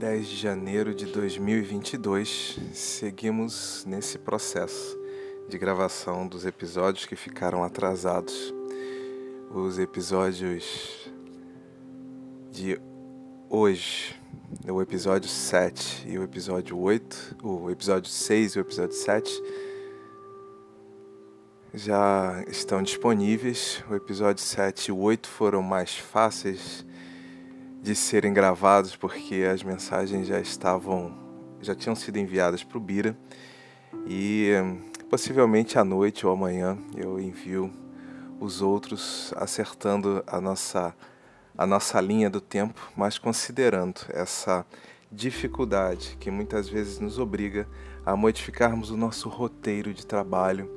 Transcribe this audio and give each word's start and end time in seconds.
10 0.00 0.28
de 0.28 0.36
janeiro 0.36 0.94
de 0.94 1.04
2022, 1.04 2.58
seguimos 2.72 3.84
nesse 3.86 4.16
processo 4.16 4.98
de 5.46 5.58
gravação 5.58 6.26
dos 6.26 6.46
episódios 6.46 7.04
que 7.04 7.14
ficaram 7.14 7.62
atrasados. 7.62 8.54
Os 9.54 9.78
episódios 9.78 11.12
de 12.50 12.80
hoje, 13.50 14.18
o 14.66 14.80
episódio 14.80 15.28
7 15.28 16.08
e 16.08 16.18
o 16.18 16.22
episódio 16.22 16.78
8, 16.78 17.36
o 17.42 17.70
episódio 17.70 18.10
6 18.10 18.52
e 18.54 18.58
o 18.58 18.62
episódio 18.62 18.96
7 18.96 19.42
já 21.74 22.42
estão 22.48 22.82
disponíveis. 22.82 23.84
O 23.90 23.94
episódio 23.94 24.42
7 24.42 24.86
e 24.86 24.92
o 24.92 24.98
8 24.98 25.28
foram 25.28 25.60
mais 25.60 25.94
fáceis 25.94 26.86
de 27.82 27.94
serem 27.94 28.32
gravados 28.32 28.94
porque 28.94 29.46
as 29.50 29.62
mensagens 29.62 30.26
já 30.26 30.40
estavam 30.40 31.18
já 31.62 31.74
tinham 31.74 31.94
sido 31.94 32.18
enviadas 32.18 32.64
para 32.64 32.78
o 32.78 32.80
Bira. 32.80 33.16
E 34.06 34.52
possivelmente 35.10 35.78
à 35.78 35.84
noite 35.84 36.26
ou 36.26 36.32
amanhã 36.32 36.78
eu 36.96 37.20
envio 37.20 37.70
os 38.38 38.62
outros 38.62 39.32
acertando 39.36 40.22
a 40.26 40.40
nossa 40.40 40.94
a 41.58 41.66
nossa 41.66 42.00
linha 42.00 42.30
do 42.30 42.40
tempo, 42.40 42.80
mas 42.96 43.18
considerando 43.18 44.00
essa 44.08 44.64
dificuldade 45.12 46.16
que 46.18 46.30
muitas 46.30 46.68
vezes 46.68 46.98
nos 46.98 47.18
obriga 47.18 47.68
a 48.06 48.16
modificarmos 48.16 48.90
o 48.90 48.96
nosso 48.96 49.28
roteiro 49.28 49.92
de 49.92 50.06
trabalho, 50.06 50.70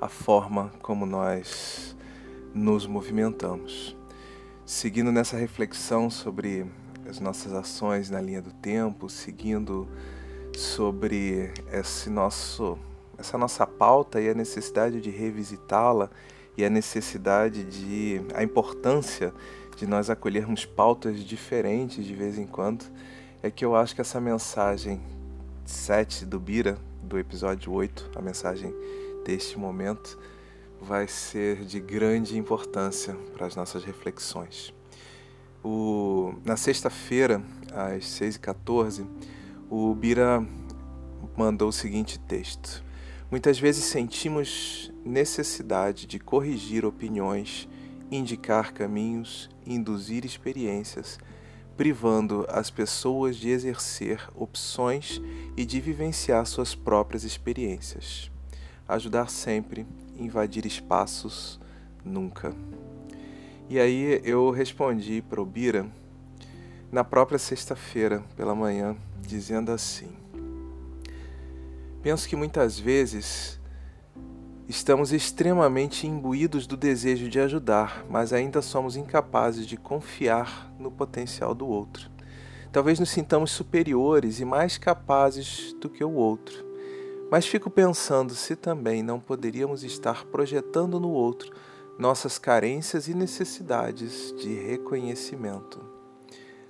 a 0.00 0.08
forma 0.08 0.72
como 0.80 1.04
nós 1.04 1.94
nos 2.54 2.86
movimentamos 2.86 3.99
seguindo 4.70 5.10
nessa 5.10 5.36
reflexão 5.36 6.08
sobre 6.08 6.64
as 7.08 7.18
nossas 7.18 7.52
ações 7.52 8.08
na 8.08 8.20
linha 8.20 8.40
do 8.40 8.52
tempo, 8.52 9.10
seguindo 9.10 9.88
sobre 10.56 11.52
esse 11.72 12.08
nosso, 12.08 12.78
essa 13.18 13.36
nossa 13.36 13.66
pauta 13.66 14.20
e 14.20 14.28
a 14.28 14.32
necessidade 14.32 15.00
de 15.00 15.10
revisitá-la 15.10 16.08
e 16.56 16.64
a 16.64 16.70
necessidade 16.70 17.64
de 17.64 18.20
a 18.32 18.44
importância 18.44 19.34
de 19.76 19.88
nós 19.88 20.08
acolhermos 20.08 20.64
pautas 20.64 21.18
diferentes 21.18 22.04
de 22.04 22.14
vez 22.14 22.38
em 22.38 22.46
quando, 22.46 22.84
é 23.42 23.50
que 23.50 23.64
eu 23.64 23.74
acho 23.74 23.92
que 23.92 24.00
essa 24.00 24.20
mensagem 24.20 25.00
7 25.64 26.24
do 26.24 26.38
Bira, 26.38 26.78
do 27.02 27.18
episódio 27.18 27.72
8, 27.72 28.12
a 28.14 28.22
mensagem 28.22 28.72
deste 29.24 29.58
momento, 29.58 30.16
vai 30.80 31.06
ser 31.06 31.64
de 31.64 31.78
grande 31.78 32.38
importância 32.38 33.14
para 33.34 33.46
as 33.46 33.54
nossas 33.54 33.84
reflexões. 33.84 34.72
O, 35.62 36.34
na 36.44 36.56
sexta-feira, 36.56 37.42
às 37.72 38.04
6h14, 38.04 39.06
o 39.68 39.94
Bira 39.94 40.44
mandou 41.36 41.68
o 41.68 41.72
seguinte 41.72 42.18
texto. 42.18 42.82
Muitas 43.30 43.58
vezes 43.58 43.84
sentimos 43.84 44.90
necessidade 45.04 46.06
de 46.06 46.18
corrigir 46.18 46.84
opiniões, 46.84 47.68
indicar 48.10 48.72
caminhos, 48.72 49.48
induzir 49.64 50.24
experiências, 50.24 51.18
privando 51.76 52.44
as 52.48 52.70
pessoas 52.70 53.36
de 53.36 53.50
exercer 53.50 54.28
opções 54.34 55.20
e 55.56 55.64
de 55.64 55.80
vivenciar 55.80 56.44
suas 56.46 56.74
próprias 56.74 57.22
experiências. 57.22 58.30
Ajudar 58.88 59.30
sempre 59.30 59.86
invadir 60.20 60.66
espaços 60.66 61.58
nunca. 62.04 62.54
E 63.68 63.78
aí 63.78 64.20
eu 64.24 64.50
respondi 64.50 65.22
para 65.22 65.40
o 65.40 65.46
Bira 65.46 65.86
na 66.90 67.04
própria 67.04 67.38
sexta-feira 67.38 68.22
pela 68.36 68.54
manhã, 68.54 68.96
dizendo 69.20 69.70
assim: 69.72 70.10
Penso 72.02 72.28
que 72.28 72.36
muitas 72.36 72.78
vezes 72.78 73.60
estamos 74.68 75.12
extremamente 75.12 76.06
imbuídos 76.06 76.66
do 76.66 76.76
desejo 76.76 77.28
de 77.28 77.40
ajudar, 77.40 78.04
mas 78.08 78.32
ainda 78.32 78.62
somos 78.62 78.96
incapazes 78.96 79.66
de 79.66 79.76
confiar 79.76 80.72
no 80.78 80.90
potencial 80.90 81.54
do 81.54 81.66
outro. 81.66 82.10
Talvez 82.72 83.00
nos 83.00 83.10
sintamos 83.10 83.50
superiores 83.50 84.38
e 84.38 84.44
mais 84.44 84.78
capazes 84.78 85.74
do 85.80 85.88
que 85.90 86.04
o 86.04 86.12
outro. 86.12 86.69
Mas 87.30 87.46
fico 87.46 87.70
pensando 87.70 88.34
se 88.34 88.56
também 88.56 89.02
não 89.02 89.20
poderíamos 89.20 89.84
estar 89.84 90.24
projetando 90.26 90.98
no 90.98 91.10
outro 91.10 91.52
nossas 91.96 92.38
carências 92.38 93.06
e 93.06 93.14
necessidades 93.14 94.34
de 94.36 94.54
reconhecimento. 94.54 95.78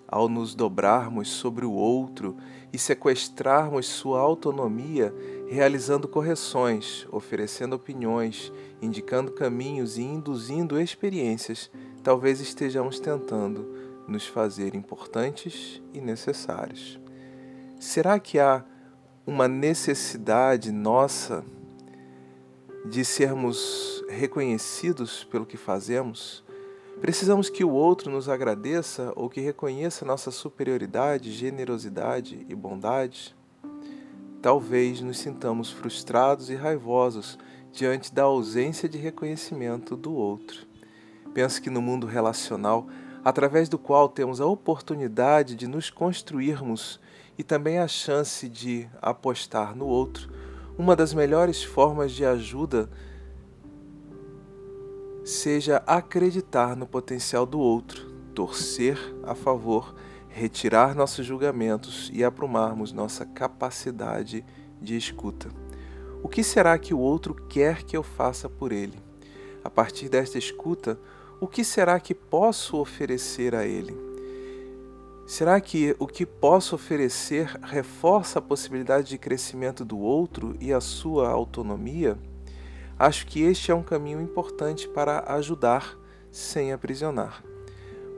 Ao 0.06 0.28
nos 0.28 0.56
dobrarmos 0.56 1.28
sobre 1.28 1.64
o 1.64 1.72
outro 1.72 2.36
e 2.72 2.78
sequestrarmos 2.78 3.86
sua 3.86 4.20
autonomia, 4.20 5.14
realizando 5.48 6.08
correções, 6.08 7.06
oferecendo 7.12 7.76
opiniões, 7.76 8.52
indicando 8.82 9.30
caminhos 9.30 9.98
e 9.98 10.02
induzindo 10.02 10.80
experiências, 10.80 11.70
talvez 12.02 12.40
estejamos 12.40 12.98
tentando 12.98 13.66
nos 14.06 14.26
fazer 14.26 14.74
importantes 14.74 15.80
e 15.94 16.00
necessários. 16.00 16.98
Será 17.78 18.18
que 18.18 18.40
há 18.40 18.64
uma 19.30 19.46
necessidade 19.46 20.72
nossa 20.72 21.44
de 22.84 23.04
sermos 23.04 24.04
reconhecidos 24.08 25.22
pelo 25.22 25.46
que 25.46 25.56
fazemos? 25.56 26.42
Precisamos 27.00 27.48
que 27.48 27.62
o 27.62 27.70
outro 27.70 28.10
nos 28.10 28.28
agradeça 28.28 29.12
ou 29.14 29.30
que 29.30 29.40
reconheça 29.40 30.04
nossa 30.04 30.32
superioridade, 30.32 31.30
generosidade 31.30 32.44
e 32.48 32.54
bondade? 32.56 33.36
Talvez 34.42 35.00
nos 35.00 35.18
sintamos 35.18 35.70
frustrados 35.70 36.50
e 36.50 36.56
raivosos 36.56 37.38
diante 37.70 38.12
da 38.12 38.24
ausência 38.24 38.88
de 38.88 38.98
reconhecimento 38.98 39.94
do 39.94 40.12
outro. 40.12 40.66
Penso 41.32 41.62
que 41.62 41.70
no 41.70 41.80
mundo 41.80 42.04
relacional, 42.04 42.88
através 43.24 43.68
do 43.68 43.78
qual 43.78 44.08
temos 44.08 44.40
a 44.40 44.46
oportunidade 44.46 45.54
de 45.54 45.66
nos 45.66 45.90
construirmos 45.90 47.00
e 47.36 47.42
também 47.42 47.78
a 47.78 47.88
chance 47.88 48.48
de 48.48 48.88
apostar 49.00 49.74
no 49.74 49.86
outro, 49.86 50.30
uma 50.78 50.96
das 50.96 51.12
melhores 51.12 51.62
formas 51.62 52.12
de 52.12 52.24
ajuda 52.24 52.88
seja 55.24 55.82
acreditar 55.86 56.74
no 56.74 56.86
potencial 56.86 57.44
do 57.44 57.58
outro, 57.58 58.10
torcer 58.34 58.98
a 59.22 59.34
favor, 59.34 59.94
retirar 60.28 60.94
nossos 60.94 61.26
julgamentos 61.26 62.10
e 62.12 62.24
aprumarmos 62.24 62.92
nossa 62.92 63.26
capacidade 63.26 64.44
de 64.80 64.96
escuta. 64.96 65.48
O 66.22 66.28
que 66.28 66.42
será 66.42 66.78
que 66.78 66.94
o 66.94 66.98
outro 66.98 67.34
quer 67.34 67.82
que 67.82 67.96
eu 67.96 68.02
faça 68.02 68.48
por 68.48 68.72
ele? 68.72 68.98
A 69.62 69.70
partir 69.70 70.08
desta 70.08 70.38
escuta, 70.38 70.98
o 71.40 71.46
que 71.46 71.64
será 71.64 71.98
que 71.98 72.14
posso 72.14 72.76
oferecer 72.76 73.54
a 73.54 73.64
ele? 73.64 73.96
Será 75.26 75.58
que 75.58 75.96
o 75.98 76.06
que 76.06 76.26
posso 76.26 76.74
oferecer 76.74 77.46
reforça 77.62 78.38
a 78.38 78.42
possibilidade 78.42 79.08
de 79.08 79.16
crescimento 79.16 79.82
do 79.82 79.98
outro 79.98 80.54
e 80.60 80.70
a 80.70 80.80
sua 80.80 81.30
autonomia? 81.30 82.18
Acho 82.98 83.26
que 83.26 83.40
este 83.40 83.70
é 83.70 83.74
um 83.74 83.82
caminho 83.82 84.20
importante 84.20 84.86
para 84.86 85.32
ajudar 85.34 85.96
sem 86.30 86.72
aprisionar. 86.72 87.42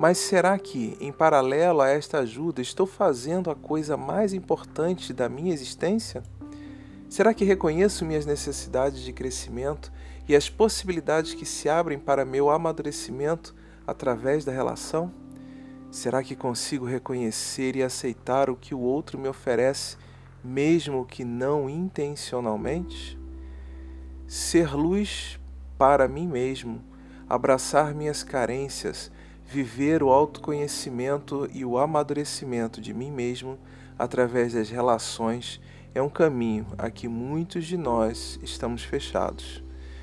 Mas 0.00 0.18
será 0.18 0.58
que, 0.58 0.96
em 1.00 1.12
paralelo 1.12 1.80
a 1.80 1.88
esta 1.88 2.18
ajuda, 2.18 2.60
estou 2.60 2.86
fazendo 2.86 3.50
a 3.50 3.54
coisa 3.54 3.96
mais 3.96 4.32
importante 4.32 5.12
da 5.12 5.28
minha 5.28 5.52
existência? 5.52 6.24
Será 7.12 7.34
que 7.34 7.44
reconheço 7.44 8.06
minhas 8.06 8.24
necessidades 8.24 9.00
de 9.00 9.12
crescimento 9.12 9.92
e 10.26 10.34
as 10.34 10.48
possibilidades 10.48 11.34
que 11.34 11.44
se 11.44 11.68
abrem 11.68 11.98
para 11.98 12.24
meu 12.24 12.48
amadurecimento 12.48 13.54
através 13.86 14.46
da 14.46 14.50
relação? 14.50 15.12
Será 15.90 16.22
que 16.22 16.34
consigo 16.34 16.86
reconhecer 16.86 17.76
e 17.76 17.82
aceitar 17.82 18.48
o 18.48 18.56
que 18.56 18.74
o 18.74 18.80
outro 18.80 19.18
me 19.18 19.28
oferece, 19.28 19.98
mesmo 20.42 21.04
que 21.04 21.22
não 21.22 21.68
intencionalmente? 21.68 23.18
Ser 24.26 24.74
luz 24.74 25.38
para 25.76 26.08
mim 26.08 26.26
mesmo, 26.26 26.82
abraçar 27.28 27.94
minhas 27.94 28.22
carências, 28.22 29.12
viver 29.44 30.02
o 30.02 30.08
autoconhecimento 30.08 31.46
e 31.52 31.62
o 31.62 31.76
amadurecimento 31.76 32.80
de 32.80 32.94
mim 32.94 33.10
mesmo 33.10 33.58
através 33.98 34.54
das 34.54 34.70
relações 34.70 35.60
é 35.94 36.00
um 36.00 36.08
caminho 36.08 36.66
a 36.78 36.90
que 36.90 37.06
muitos 37.06 37.66
de 37.66 37.76
nós 37.76 38.38
estamos 38.42 38.82
fechados. 38.82 39.62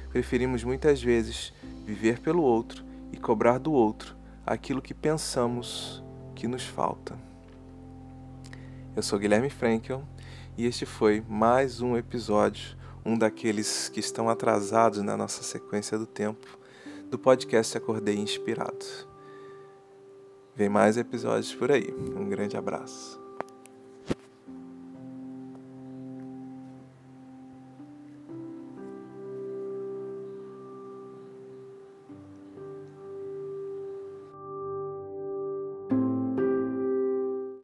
Preferimos 0.09 0.63
muitas 0.63 1.01
vezes 1.01 1.53
viver 1.85 2.19
pelo 2.19 2.43
outro 2.43 2.83
e 3.11 3.17
cobrar 3.17 3.57
do 3.57 3.71
outro 3.71 4.15
aquilo 4.45 4.81
que 4.81 4.93
pensamos 4.93 6.03
que 6.35 6.47
nos 6.47 6.63
falta. 6.63 7.17
Eu 8.95 9.01
sou 9.01 9.17
Guilherme 9.17 9.49
Frankel 9.49 10.03
e 10.57 10.65
este 10.65 10.85
foi 10.85 11.23
mais 11.27 11.81
um 11.81 11.95
episódio, 11.95 12.77
um 13.05 13.17
daqueles 13.17 13.89
que 13.89 13.99
estão 13.99 14.29
atrasados 14.29 15.01
na 15.01 15.15
nossa 15.15 15.41
sequência 15.41 15.97
do 15.97 16.05
tempo, 16.05 16.59
do 17.09 17.17
podcast 17.17 17.77
Acordei 17.77 18.17
Inspirado. 18.17 18.85
Vem 20.55 20.69
mais 20.69 20.97
episódios 20.97 21.55
por 21.55 21.71
aí. 21.71 21.93
Um 22.15 22.27
grande 22.27 22.57
abraço. 22.57 23.28